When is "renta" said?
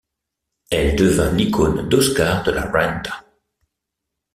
2.71-3.23